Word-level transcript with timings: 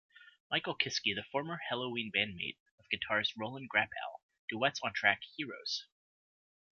Michael 0.49 0.73
Kiske, 0.75 1.13
the 1.13 1.23
former 1.31 1.59
Helloween 1.71 2.11
bandmate 2.11 2.57
of 2.79 2.85
guitarist 2.91 3.33
Roland 3.37 3.69
Grapow, 3.69 4.19
duets 4.49 4.79
on 4.83 4.93
track 4.95 5.21
"Heroes". 5.37 5.85